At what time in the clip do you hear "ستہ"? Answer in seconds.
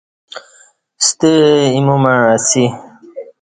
1.05-1.31